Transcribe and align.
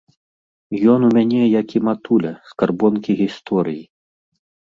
Ён 0.93 0.99
у 1.07 1.09
мяне, 1.17 1.41
як 1.61 1.67
і 1.79 1.83
матуля, 1.89 2.33
скарбонкі 2.53 3.11
гісторый. 3.23 3.79